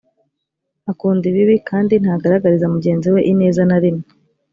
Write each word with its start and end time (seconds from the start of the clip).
akunda 0.91 1.23
ibibi 1.31 1.55
kandi 1.69 1.93
ntagaragariza 2.03 2.71
mugenzi 2.73 3.07
we 3.13 3.21
ineza 3.31 3.61
na 3.69 3.77
rimwe 3.83 4.05